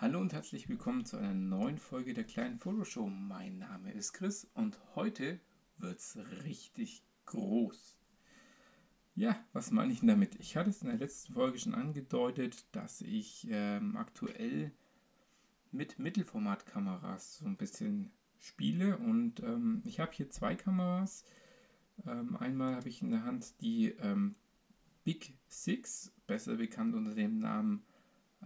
[0.00, 3.06] Hallo und herzlich willkommen zu einer neuen Folge der kleinen Fotoshow.
[3.06, 5.38] Mein Name ist Chris und heute
[5.76, 7.98] wird's richtig groß.
[9.14, 10.36] Ja, was meine ich damit?
[10.36, 14.72] Ich hatte es in der letzten Folge schon angedeutet, dass ich ähm, aktuell
[15.70, 21.26] mit Mittelformatkameras so ein bisschen spiele und ähm, ich habe hier zwei Kameras.
[22.06, 24.34] Ähm, einmal habe ich in der Hand die ähm,
[25.04, 27.84] Big Six, besser bekannt unter dem Namen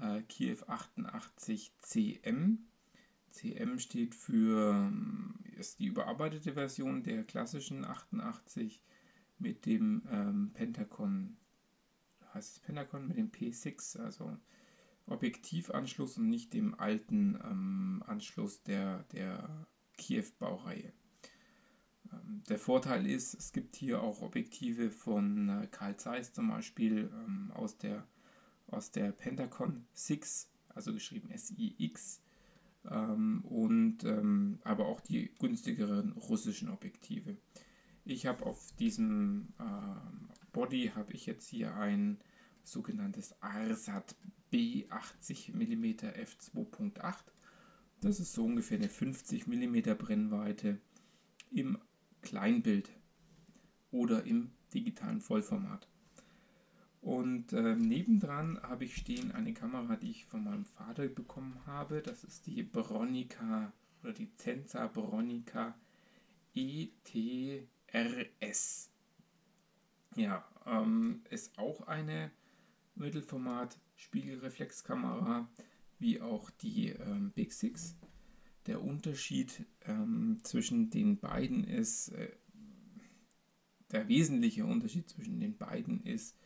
[0.01, 2.67] äh, Kiev 88 CM.
[3.31, 8.83] CM steht für ähm, ist die überarbeitete Version der klassischen 88
[9.39, 11.37] mit dem ähm, Pentacon,
[12.33, 14.37] heißt es Pentacon mit dem P6, also
[15.07, 19.67] Objektivanschluss und nicht dem alten ähm, Anschluss der, der
[19.99, 20.93] Kiew-Baureihe.
[22.13, 27.11] Ähm, der Vorteil ist, es gibt hier auch Objektive von äh, Carl Zeiss zum Beispiel
[27.13, 28.07] ähm, aus der
[28.67, 32.21] aus der Pentacon 6, also geschrieben SIX,
[32.91, 37.37] ähm, und ähm, aber auch die günstigeren russischen Objektive.
[38.05, 42.19] Ich habe auf diesem ähm, Body habe ich jetzt hier ein
[42.63, 44.15] sogenanntes ARSAT
[44.53, 47.15] B80 mm f2.8.
[48.01, 50.79] Das ist so ungefähr eine 50 mm Brennweite
[51.51, 51.79] im
[52.21, 52.91] Kleinbild
[53.91, 55.89] oder im digitalen Vollformat.
[57.05, 62.01] Und äh, nebendran habe ich stehen eine Kamera, die ich von meinem Vater bekommen habe.
[62.01, 65.79] Das ist die Bronica oder die Zensa Bronica
[66.55, 67.61] ETRS.
[70.17, 72.31] Ja, ähm, ist auch eine
[72.95, 75.47] Mittelformat Spiegelreflexkamera,
[75.99, 77.97] wie auch die ähm, Big Six.
[78.65, 82.31] Der Unterschied ähm, zwischen den beiden ist, äh,
[83.93, 86.39] der wesentliche Unterschied zwischen den beiden ist,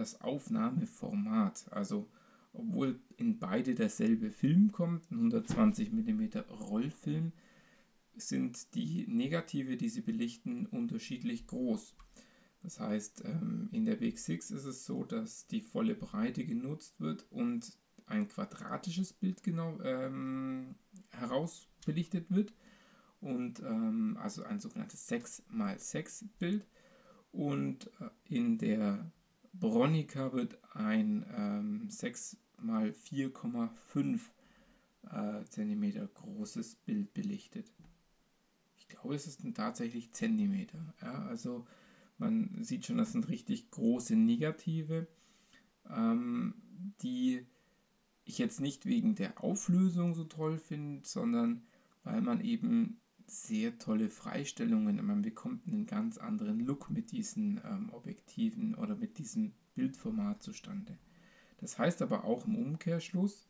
[0.00, 1.66] das Aufnahmeformat.
[1.70, 2.08] Also
[2.52, 7.32] obwohl in beide derselbe Film kommt, ein 120 mm Rollfilm,
[8.16, 11.96] sind die Negative, die sie belichten, unterschiedlich groß.
[12.62, 17.00] Das heißt, ähm, in der Big Six ist es so, dass die volle Breite genutzt
[17.00, 20.74] wird und ein quadratisches Bild genau ähm,
[21.10, 22.52] herausbelichtet wird.
[23.20, 26.66] Und ähm, also ein sogenanntes 6x6 Bild.
[27.32, 29.10] Und äh, in der
[29.52, 34.20] Bronica wird ein ähm, 6 x 4,5
[35.10, 37.72] äh, großes Bild belichtet.
[38.76, 40.94] Ich glaube, es ist tatsächlich Zentimeter.
[41.00, 41.66] Ja, also
[42.18, 45.06] man sieht schon, das sind richtig große Negative,
[45.88, 46.54] ähm,
[47.02, 47.46] die
[48.24, 51.62] ich jetzt nicht wegen der Auflösung so toll finde, sondern
[52.04, 53.00] weil man eben
[53.30, 55.04] sehr tolle Freistellungen.
[55.04, 60.98] Man bekommt einen ganz anderen Look mit diesen ähm, Objektiven oder mit diesem Bildformat zustande.
[61.58, 63.48] Das heißt aber auch im Umkehrschluss,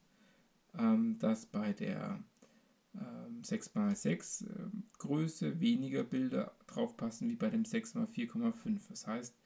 [0.79, 2.23] ähm, dass bei der
[2.95, 8.89] ähm, 6x6 äh, Größe weniger Bilder draufpassen wie bei dem 6x4,5.
[8.89, 9.37] Das heißt,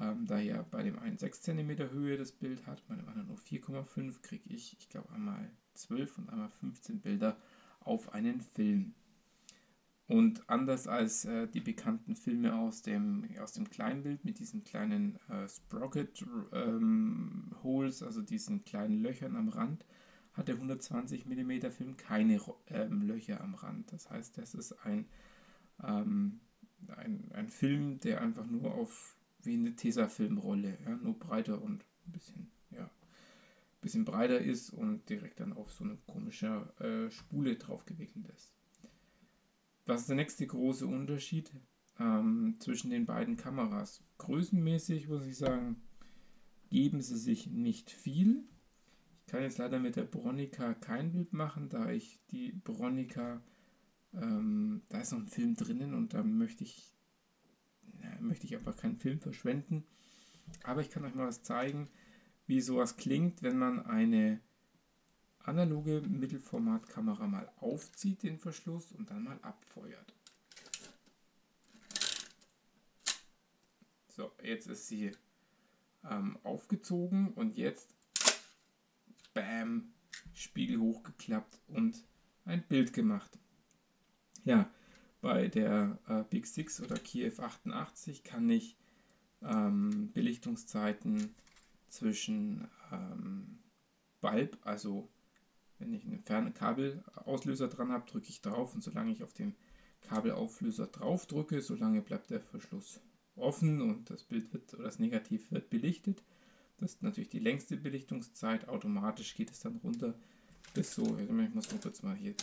[0.00, 3.28] ähm, da ja bei dem einen 6 cm Höhe das Bild hat, bei dem anderen
[3.28, 7.36] nur 4,5, kriege ich, ich glaube, einmal 12 und einmal 15 Bilder
[7.80, 8.94] auf einen Film.
[10.06, 15.18] Und anders als äh, die bekannten Filme aus dem, aus dem Kleinbild mit diesen kleinen
[15.30, 19.86] äh, Sprocket ähm, also diesen kleinen Löchern am Rand,
[20.34, 23.92] hat der 120 mm Film keine ähm, Löcher am Rand.
[23.92, 25.06] Das heißt, das ist ein,
[25.82, 26.40] ähm,
[26.88, 32.12] ein, ein Film, der einfach nur auf wie eine Tesafilmrolle, ja, nur breiter und ein
[32.12, 32.90] bisschen, ja,
[33.80, 38.53] bisschen breiter ist und direkt dann auf so eine komische äh, Spule drauf gewickelt ist.
[39.86, 41.52] Was ist der nächste große Unterschied
[41.98, 44.02] ähm, zwischen den beiden Kameras?
[44.18, 45.82] Größenmäßig muss ich sagen,
[46.70, 48.44] geben sie sich nicht viel.
[49.20, 53.42] Ich kann jetzt leider mit der Bronica kein Bild machen, da ich die Bronica,
[54.14, 56.94] ähm, da ist noch ein Film drinnen und da möchte ich,
[58.00, 59.84] na, möchte ich einfach keinen Film verschwenden.
[60.62, 61.88] Aber ich kann euch mal was zeigen,
[62.46, 64.40] wie sowas klingt, wenn man eine
[65.44, 70.14] analoge Mittelformatkamera mal aufzieht, den Verschluss, und dann mal abfeuert.
[74.08, 75.12] So, jetzt ist sie
[76.08, 77.94] ähm, aufgezogen und jetzt,
[79.32, 79.92] bam,
[80.32, 82.04] Spiegel hochgeklappt und
[82.44, 83.38] ein Bild gemacht.
[84.44, 84.70] Ja,
[85.20, 88.76] bei der äh, Big Six oder Kiev 88 kann ich
[89.42, 91.34] ähm, Belichtungszeiten
[91.88, 93.58] zwischen ähm,
[94.20, 95.08] Bulb, also
[95.84, 99.54] wenn ich einen fernen Kabelauslöser dran habe, drücke ich drauf und solange ich auf den
[100.00, 103.00] Kabelauflöser drauf drücke, solange bleibt der Verschluss
[103.36, 106.22] offen und das Bild wird oder das Negativ wird belichtet.
[106.78, 108.68] Das ist natürlich die längste Belichtungszeit.
[108.68, 110.14] Automatisch geht es dann runter
[110.72, 112.34] bis so, ich muss nur kurz mal hier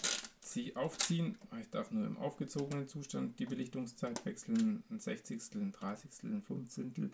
[0.75, 1.37] aufziehen.
[1.61, 4.83] Ich darf nur im aufgezogenen Zustand die Belichtungszeit wechseln.
[4.89, 7.11] Ein Sechzigstel, ein Dreißigstel, ein Fünfzehntel,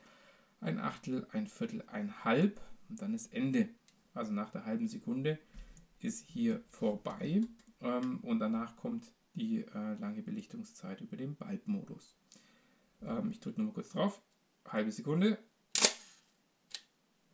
[0.59, 2.59] ein Achtel, ein Viertel, ein Halb
[2.89, 3.69] und dann ist Ende.
[4.13, 5.37] Also nach der halben Sekunde
[5.99, 7.41] ist hier vorbei
[7.81, 12.15] ähm, und danach kommt die äh, lange Belichtungszeit über den Bulb-Modus.
[13.01, 14.21] Ähm, ich drücke nochmal kurz drauf.
[14.65, 15.37] Halbe Sekunde.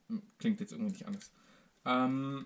[0.08, 1.32] Hm, klingt jetzt irgendwie nicht anders.
[1.86, 2.46] Ähm,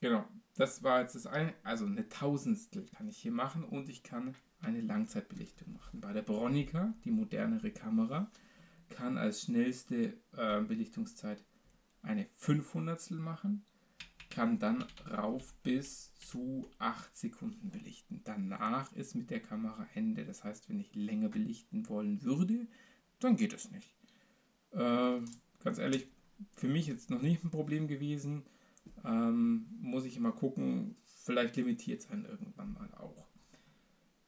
[0.00, 1.54] genau, das war jetzt das eine.
[1.62, 6.00] Also eine Tausendstel kann ich hier machen und ich kann eine Langzeitbelichtung machen.
[6.00, 8.30] Bei der Bronica, die modernere Kamera,
[8.88, 11.44] kann als schnellste äh, Belichtungszeit
[12.02, 13.64] eine 500 machen,
[14.30, 18.20] kann dann rauf bis zu 8 Sekunden belichten.
[18.24, 20.24] Danach ist mit der Kamera Ende.
[20.24, 22.66] Das heißt, wenn ich länger belichten wollen würde,
[23.20, 23.94] dann geht es nicht.
[24.72, 25.20] Äh,
[25.62, 26.08] ganz ehrlich,
[26.52, 28.42] für mich jetzt noch nicht ein Problem gewesen.
[29.04, 33.26] Ähm, muss ich immer gucken, vielleicht limitiert es einen irgendwann mal auch.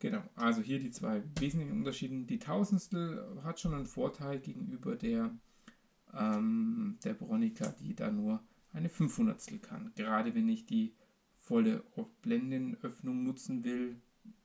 [0.00, 2.25] Genau, also hier die zwei wesentlichen Unterschiede.
[2.25, 5.37] Die Tausendstel hat schon einen Vorteil gegenüber der,
[6.15, 8.41] ähm, der Bronica, die da nur
[8.73, 9.93] eine 500 kann.
[9.94, 10.94] Gerade wenn ich die
[11.38, 11.82] volle
[12.23, 14.00] Blendenöffnung nutzen will,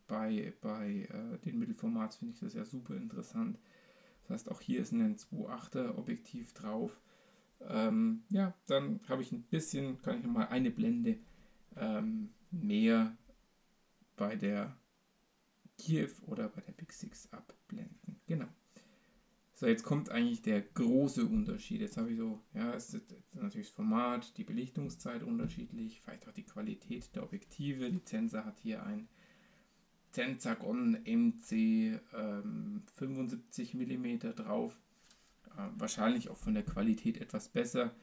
[0.07, 3.57] bei, bei äh, den Mittelformats finde ich das ja super interessant.
[4.21, 7.01] Das heißt, auch hier ist ein 2.8er Objektiv drauf.
[7.61, 11.17] Ähm, ja, dann habe ich ein bisschen, kann ich nochmal eine Blende
[11.75, 13.17] ähm, mehr
[14.15, 14.77] bei der
[15.77, 18.19] Kiew oder bei der Big Six abblenden.
[18.27, 18.47] Genau.
[19.55, 21.81] So, jetzt kommt eigentlich der große Unterschied.
[21.81, 26.33] Jetzt habe ich so, ja, es ist natürlich das Format, die Belichtungszeit unterschiedlich, vielleicht auch
[26.33, 27.91] die Qualität der Objektive.
[27.91, 29.07] Die Zensa hat hier ein
[30.11, 34.79] Zensagon MC ähm, 75 mm drauf.
[35.55, 37.93] Äh, wahrscheinlich auch von der Qualität etwas besser.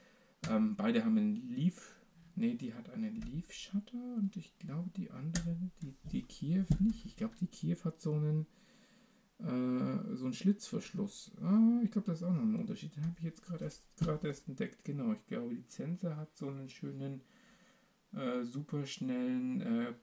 [0.49, 2.01] Ähm, beide haben einen Leaf
[2.37, 7.05] Ne, die hat einen Leaf Shutter und ich glaube die andere, die, die Kiew nicht.
[7.05, 8.47] Ich glaube die Kiew hat so einen
[9.43, 11.33] äh, so einen Schlitzverschluss.
[11.41, 12.95] Ah, ich glaube das ist auch noch ein Unterschied.
[12.97, 13.89] Den habe ich jetzt gerade erst,
[14.23, 14.85] erst entdeckt.
[14.85, 17.23] Genau, ich glaube die Zenser hat so einen schönen
[18.13, 19.95] äh, super schnellen äh,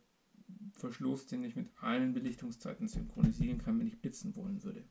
[0.71, 4.83] Verschluss, den ich mit allen Belichtungszeiten synchronisieren kann, wenn ich blitzen wollen würde.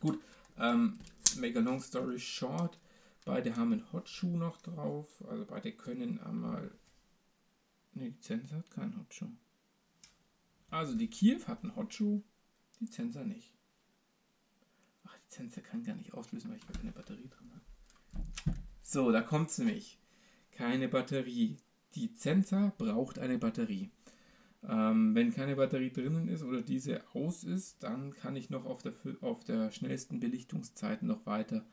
[0.00, 0.18] Gut,
[0.58, 0.98] ähm,
[1.38, 2.78] make a long story short.
[3.24, 5.24] Beide haben einen Hotshoe noch drauf.
[5.28, 6.70] Also beide können einmal.
[7.92, 9.32] Ne, die Zensa hat keinen Hotshoe.
[10.70, 12.22] Also die Kiew hat einen Hotshoe,
[12.80, 13.54] die Zensa nicht.
[15.04, 18.56] Ach, die Zensa kann gar nicht auslösen, weil ich keine Batterie drin habe.
[18.82, 19.98] So, da kommt es nämlich.
[20.52, 21.58] Keine Batterie.
[21.94, 23.90] Die Zensa braucht eine Batterie.
[24.62, 28.82] Ähm, wenn keine Batterie drinnen ist oder diese aus ist, dann kann ich noch auf
[28.82, 31.64] der, auf der schnellsten Belichtungszeit noch weiter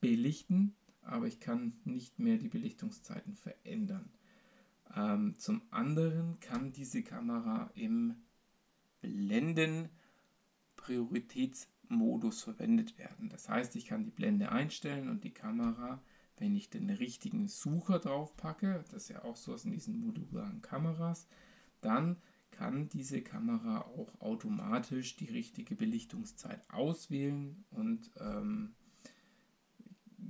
[0.00, 0.76] belichten
[1.06, 4.10] aber ich kann nicht mehr die Belichtungszeiten verändern.
[4.94, 8.16] Ähm, zum anderen kann diese Kamera im
[10.86, 13.28] Blenden-Prioritätsmodus verwendet werden.
[13.28, 16.02] Das heißt, ich kann die Blende einstellen und die Kamera,
[16.38, 20.62] wenn ich den richtigen Sucher drauf packe, das ist ja auch so in diesen modularen
[20.62, 21.26] Kameras,
[21.80, 22.16] dann
[22.50, 28.74] kann diese Kamera auch automatisch die richtige Belichtungszeit auswählen und ähm,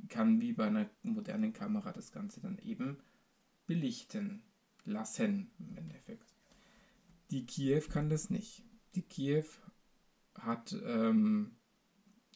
[0.08, 2.98] kann wie bei einer modernen Kamera das Ganze dann eben
[3.66, 4.42] belichten
[4.84, 6.34] lassen im Endeffekt.
[7.30, 8.64] Die Kiew kann das nicht.
[8.94, 9.44] Die Kiew
[10.38, 11.56] hat ähm,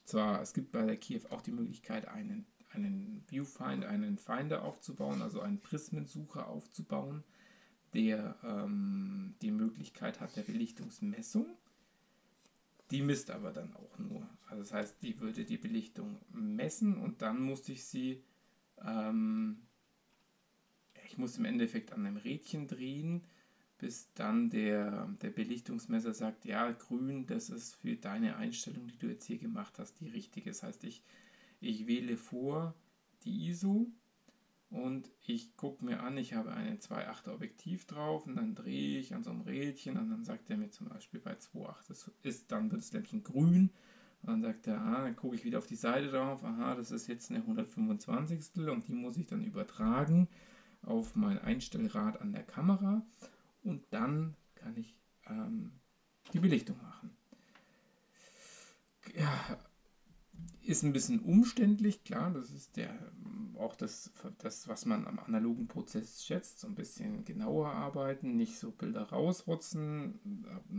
[0.04, 5.23] zwar, es gibt bei der Kiew auch die Möglichkeit, einen, einen Viewfinder, einen Finder aufzubauen,
[5.23, 7.25] also einen Prismensucher aufzubauen,
[7.95, 11.47] der ähm, die Möglichkeit hat der Belichtungsmessung.
[12.90, 14.28] Die misst aber dann auch nur.
[14.49, 18.25] Also das heißt, die würde die Belichtung messen und dann musste ich sie,
[18.85, 19.62] ähm,
[21.07, 23.25] ich muss im Endeffekt an einem Rädchen drehen,
[23.80, 29.06] bis dann der, der Belichtungsmesser sagt, ja, grün, das ist für deine Einstellung, die du
[29.08, 30.50] jetzt hier gemacht hast, die richtige.
[30.50, 31.02] Das heißt, ich,
[31.60, 32.75] ich wähle vor
[33.25, 33.90] die ISO
[34.68, 39.14] und ich gucke mir an, ich habe einen 2.8er Objektiv drauf und dann drehe ich
[39.14, 42.52] an so einem Rädchen und dann sagt er mir zum Beispiel bei 2.8 das ist,
[42.52, 43.70] dann wird das Lämpchen grün
[44.22, 46.90] und dann sagt er, ah, dann gucke ich wieder auf die Seite drauf, aha, das
[46.90, 48.68] ist jetzt eine 125.
[48.68, 50.28] und die muss ich dann übertragen
[50.82, 53.02] auf mein Einstellrad an der Kamera
[53.62, 55.73] und dann kann ich ähm,
[56.33, 57.11] die Belichtung machen.
[59.17, 59.59] Ja,
[60.62, 62.95] ist ein bisschen umständlich, klar, das ist der
[63.59, 68.59] auch das, das, was man am analogen Prozess schätzt, so ein bisschen genauer arbeiten, nicht
[68.59, 70.19] so Bilder rausrotzen,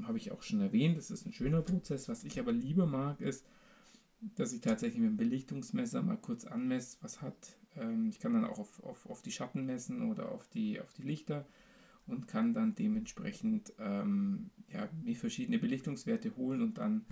[0.03, 2.09] habe ich auch schon erwähnt, das ist ein schöner Prozess.
[2.09, 3.45] Was ich aber lieber mag, ist,
[4.35, 8.45] dass ich tatsächlich mit dem Belichtungsmesser mal kurz anmesse, was hat Ähm, ich kann dann
[8.45, 11.45] auch auf, auf, auf die Schatten messen oder auf die, auf die Lichter
[12.11, 17.05] und kann dann dementsprechend ähm, ja, mir verschiedene Belichtungswerte holen und dann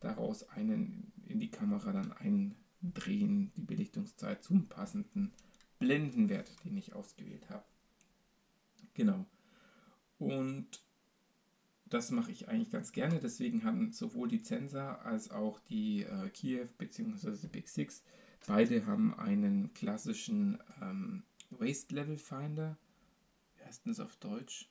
[0.00, 5.32] daraus einen in die Kamera dann eindrehen, die Belichtungszeit zum passenden
[5.78, 7.64] Blendenwert, den ich ausgewählt habe.
[8.94, 9.26] Genau.
[10.18, 10.82] Und
[11.86, 13.20] das mache ich eigentlich ganz gerne.
[13.20, 17.46] Deswegen haben sowohl die Zensa als auch die äh, Kiev bzw.
[17.48, 18.02] Big Six
[18.46, 22.78] beide haben einen klassischen ähm, Waist Level Finder.
[23.66, 24.68] Das auf Deutsch?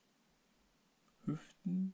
[1.25, 1.93] Hüftensuche.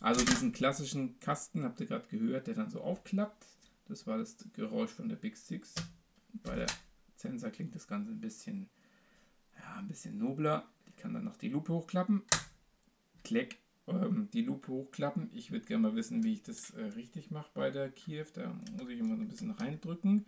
[0.00, 3.46] Also diesen klassischen Kasten habt ihr gerade gehört, der dann so aufklappt.
[3.86, 5.74] Das war das Geräusch von der Big Six.
[6.42, 6.66] Bei der
[7.16, 8.68] Zensa klingt das Ganze ein bisschen,
[9.58, 10.68] ja, ein bisschen nobler.
[10.86, 12.22] Die kann dann noch die Lupe hochklappen.
[13.24, 15.30] Kleck, ähm, die Lupe hochklappen.
[15.32, 18.26] Ich würde gerne mal wissen, wie ich das äh, richtig mache bei der Kiew.
[18.34, 20.26] Da muss ich immer so ein bisschen reindrücken.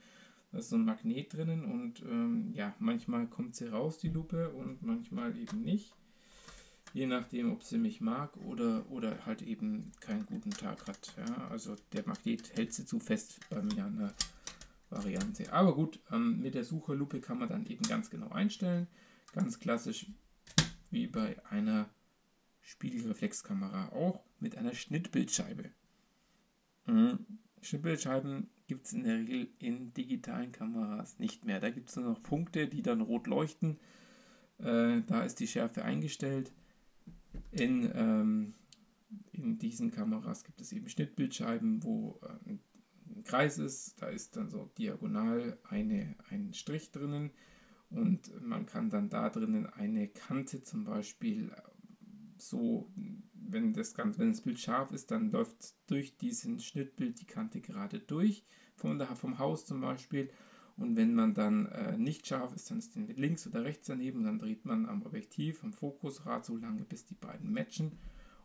[0.55, 4.51] Da ist so ein Magnet drinnen und ähm, ja, manchmal kommt sie raus, die Lupe,
[4.51, 5.93] und manchmal eben nicht.
[6.93, 11.13] Je nachdem, ob sie mich mag oder, oder halt eben keinen guten Tag hat.
[11.17, 14.15] Ja, also der Magnet hält sie zu fest bei mir an der
[14.91, 15.53] Variante.
[15.53, 18.87] Aber gut, ähm, mit der Sucherlupe kann man dann eben ganz genau einstellen.
[19.33, 20.07] Ganz klassisch
[20.93, 21.89] wie bei einer
[22.61, 25.73] Spiegelreflexkamera, auch mit einer Schnittbildscheibe.
[26.87, 27.27] Mhm.
[27.61, 31.61] Schnittbildscheiben gibt es in der Regel in digitalen Kameras nicht mehr.
[31.61, 33.79] Da gibt es nur noch Punkte, die dann rot leuchten.
[34.59, 36.53] Äh, da ist die Schärfe eingestellt.
[37.51, 38.55] In, ähm,
[39.33, 42.61] in diesen Kameras gibt es eben Schnittbildscheiben, wo äh, ein
[43.25, 44.01] Kreis ist.
[44.01, 47.31] Da ist dann so diagonal eine, ein Strich drinnen
[47.91, 51.53] und man kann dann da drinnen eine Kante zum Beispiel
[52.49, 52.91] so,
[53.35, 57.61] wenn das, Ganze, wenn das Bild scharf ist, dann läuft durch diesen Schnittbild die Kante
[57.61, 58.45] gerade durch,
[58.83, 60.31] der, vom Haus zum Beispiel.
[60.77, 64.25] Und wenn man dann äh, nicht scharf ist, dann ist den links oder rechts daneben.
[64.25, 67.93] Dann dreht man am Objektiv, am Fokusrad so lange, bis die beiden matchen.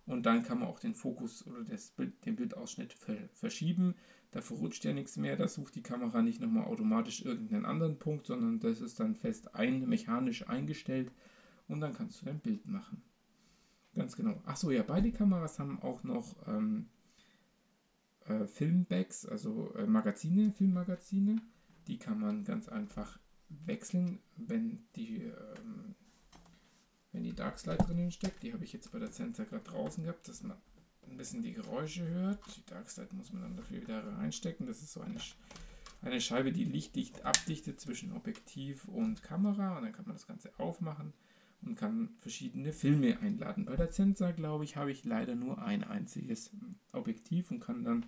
[0.06, 3.96] Und dann kann man auch den Fokus oder das Bild, den Bildausschnitt ver verschieben.
[4.32, 5.38] Da verrutscht ja nichts mehr.
[5.38, 9.56] Da sucht die Kamera nicht nochmal automatisch irgendeinen anderen Punkt, sondern das ist dann fest
[9.56, 11.12] ein, mechanisch eingestellt.
[11.68, 13.02] Und dann kannst du dein Bild machen.
[13.96, 14.42] Ganz genau.
[14.46, 16.90] Achso, ja, beide Kameras haben auch noch ähm,
[18.26, 21.42] äh, Filmbacks, also äh, Magazine, Filmmagazine.
[21.88, 23.20] Die kann man ganz einfach
[23.50, 25.96] wechseln, wenn die, ähm,
[27.12, 28.44] wenn die Darkslide drinnen steckt.
[28.44, 30.58] Die habe ich jetzt bei der Sensor gerade draußen gehabt, dass man
[31.10, 32.40] ein bisschen die Geräusche hört.
[32.56, 34.68] Die Darkslide muss man dann dafür wieder reinstecken.
[34.68, 35.20] Das ist so eine,
[36.04, 39.78] eine Scheibe, die lichtdicht abdichtet zwischen Objektiv und Kamera.
[39.78, 41.14] Und dann kann man das Ganze aufmachen
[41.62, 43.66] und kann verschiedene Filme einladen.
[43.66, 46.52] Bei der Zensa, glaube ich, habe ich leider nur ein einziges
[46.92, 48.06] Objektiv und kann dann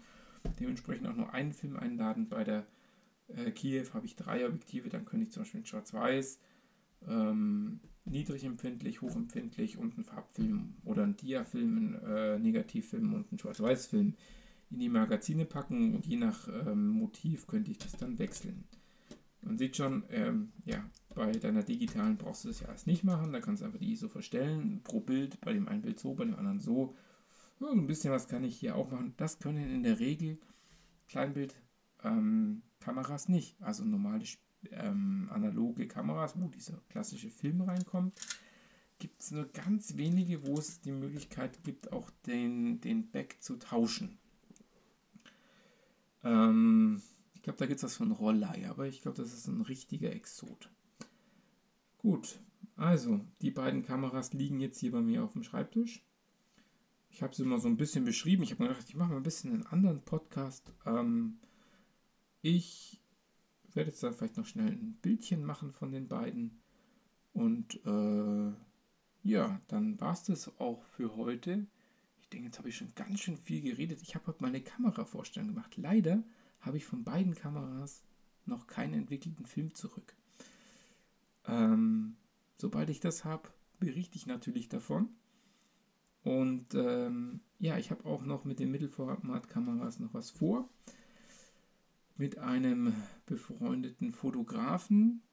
[0.60, 2.29] dementsprechend auch nur einen Film einladen.
[2.29, 2.65] Bei der
[3.27, 6.39] äh, Kiew habe ich drei Objektive, dann könnte ich zum Beispiel Schwarz-Weiß,
[7.08, 13.39] ähm, niedrig empfindlich, hochempfindlich und einen Farbfilm oder einen Diafilm, einen äh, Negativfilm und einen
[13.39, 14.15] Schwarz-Weiß-Film
[14.72, 18.63] in die Magazine packen und je nach ähm, Motiv könnte ich das dann wechseln.
[19.41, 23.33] Man sieht schon, ähm, ja, bei deiner digitalen brauchst du das ja alles nicht machen.
[23.33, 26.25] Da kannst du einfach die ISO verstellen, pro Bild, bei dem einen Bild so, bei
[26.25, 26.95] dem anderen so.
[27.60, 29.13] Ja, ein bisschen was kann ich hier auch machen.
[29.17, 30.39] Das können in der Regel
[31.07, 33.62] Kleinbildkameras ähm, nicht.
[33.62, 34.24] Also normale
[34.71, 38.19] ähm, analoge Kameras, wo dieser klassische Film reinkommt,
[39.00, 43.57] gibt es nur ganz wenige, wo es die Möglichkeit gibt, auch den, den Back zu
[43.57, 44.17] tauschen.
[46.24, 47.01] Ähm,
[47.41, 50.12] ich glaube, da gibt es was von Rollei, aber ich glaube, das ist ein richtiger
[50.12, 50.69] Exot.
[51.98, 52.39] Gut,
[52.75, 56.05] also die beiden Kameras liegen jetzt hier bei mir auf dem Schreibtisch.
[57.10, 58.43] Ich habe sie mal so ein bisschen beschrieben.
[58.43, 60.71] Ich habe mir gedacht, ich mache mal ein bisschen einen anderen Podcast.
[60.86, 61.39] Ähm,
[62.43, 63.01] ich
[63.74, 66.62] werde jetzt dann vielleicht noch schnell ein Bildchen machen von den beiden.
[67.33, 68.53] Und äh,
[69.24, 71.65] ja, dann war es das auch für heute.
[72.19, 74.03] Ich denke, jetzt habe ich schon ganz schön viel geredet.
[74.03, 75.75] Ich habe heute mal eine Kameravorstellung gemacht.
[75.77, 76.24] Leider
[76.62, 78.03] habe ich von beiden Kameras
[78.46, 80.15] noch keinen entwickelten Film zurück.
[81.46, 82.15] Ähm,
[82.58, 83.50] sobald ich das habe,
[83.80, 85.10] berichte ich natürlich davon.
[86.24, 90.70] Und ähm, ja, ich habe auch noch mit den Mittelformatkameras noch was vor.
[92.15, 92.94] Mit einem
[93.25, 95.24] befreundeten Fotografen.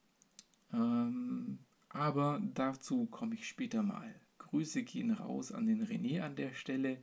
[0.73, 1.59] Ähm,
[1.91, 4.15] aber dazu komme ich später mal.
[4.39, 7.03] Grüße gehen raus an den René an der Stelle.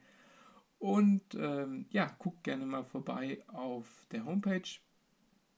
[0.86, 4.70] Und ähm, ja, guckt gerne mal vorbei auf der Homepage.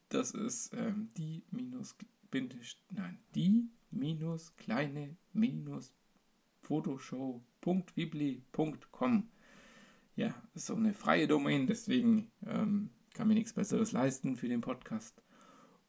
[0.08, 1.98] Das ist ähm, die minus
[2.92, 5.94] nein, die minus kleine minus
[6.62, 9.30] photoshow.wibli.com.
[10.16, 14.62] Ja, ist so eine freie Domain, deswegen ähm, kann mir nichts Besseres leisten für den
[14.62, 15.22] Podcast.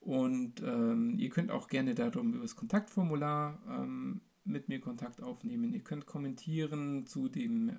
[0.01, 5.73] Und ähm, ihr könnt auch gerne darum über das Kontaktformular ähm, mit mir Kontakt aufnehmen.
[5.73, 7.75] Ihr könnt kommentieren zu dem äh,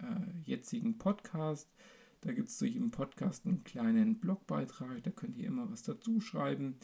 [0.46, 1.70] jetzigen Podcast.
[2.22, 6.20] Da gibt es zu jedem Podcast einen kleinen Blogbeitrag, da könnt ihr immer was dazu
[6.20, 6.76] schreiben.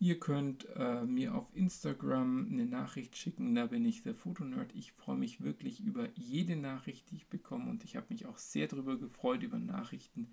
[0.00, 4.72] Ihr könnt äh, mir auf Instagram eine Nachricht schicken, da bin ich der Fotonerd.
[4.76, 8.38] Ich freue mich wirklich über jede Nachricht, die ich bekomme und ich habe mich auch
[8.38, 10.28] sehr darüber gefreut über Nachrichten,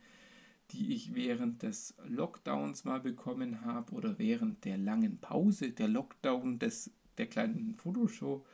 [0.69, 6.59] die ich während des Lockdowns mal bekommen habe oder während der langen Pause, der Lockdown
[6.59, 8.45] des, der kleinen Fotoshow.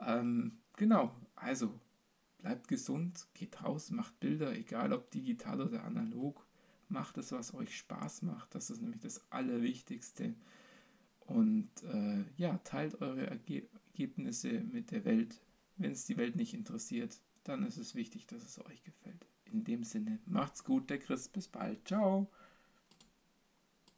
[0.00, 1.78] Ähm, genau, also
[2.38, 6.46] bleibt gesund, geht raus, macht Bilder, egal ob digital oder analog.
[6.88, 8.54] Macht es, was euch Spaß macht.
[8.54, 10.34] Das ist nämlich das Allerwichtigste.
[11.20, 15.40] Und äh, ja, teilt eure Erge Ergebnisse mit der Welt.
[15.76, 19.26] Wenn es die Welt nicht interessiert, dann ist es wichtig, dass es euch gefällt.
[19.44, 21.28] In dem Sinne, macht's gut, der Chris.
[21.28, 21.86] Bis bald.
[21.86, 22.30] Ciao.